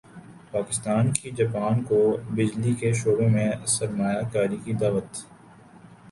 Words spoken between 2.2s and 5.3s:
بجلی کے شعبے میں سرمایہ کاری کی دعوت